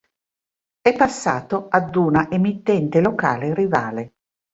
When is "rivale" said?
3.53-4.13